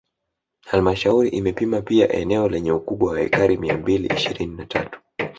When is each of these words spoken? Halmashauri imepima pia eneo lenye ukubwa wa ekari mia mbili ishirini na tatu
Halmashauri 0.65 1.29
imepima 1.29 1.81
pia 1.81 2.09
eneo 2.13 2.49
lenye 2.49 2.71
ukubwa 2.71 3.11
wa 3.11 3.21
ekari 3.21 3.57
mia 3.57 3.77
mbili 3.77 4.07
ishirini 4.15 4.55
na 4.57 4.65
tatu 4.65 4.99